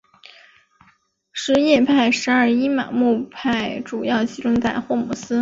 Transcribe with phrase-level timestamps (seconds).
[1.31, 5.39] 什叶派十二伊玛目派主要集中在霍姆斯。